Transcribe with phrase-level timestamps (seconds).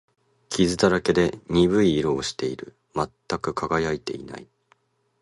[0.49, 2.75] 傷だらけで、鈍い色をしている。
[2.95, 3.07] 全
[3.39, 4.47] く輝いていない。